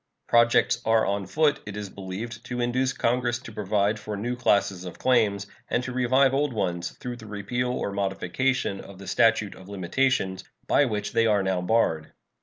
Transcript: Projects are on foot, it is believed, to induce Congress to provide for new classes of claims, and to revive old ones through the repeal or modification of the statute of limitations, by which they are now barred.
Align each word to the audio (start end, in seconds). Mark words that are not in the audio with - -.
Projects 0.27 0.81
are 0.83 1.05
on 1.05 1.27
foot, 1.27 1.61
it 1.67 1.77
is 1.77 1.91
believed, 1.91 2.43
to 2.47 2.59
induce 2.59 2.91
Congress 2.91 3.37
to 3.37 3.51
provide 3.51 3.99
for 3.99 4.17
new 4.17 4.35
classes 4.35 4.83
of 4.83 4.97
claims, 4.97 5.45
and 5.69 5.83
to 5.83 5.91
revive 5.93 6.33
old 6.33 6.53
ones 6.53 6.97
through 6.97 7.17
the 7.17 7.27
repeal 7.27 7.67
or 7.71 7.91
modification 7.91 8.79
of 8.81 8.97
the 8.97 9.05
statute 9.05 9.53
of 9.53 9.69
limitations, 9.69 10.43
by 10.65 10.85
which 10.85 11.11
they 11.11 11.27
are 11.27 11.43
now 11.43 11.61
barred. 11.61 12.13